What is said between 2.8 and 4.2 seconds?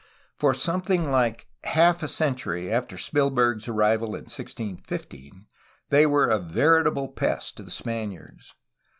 Spil berg's arrival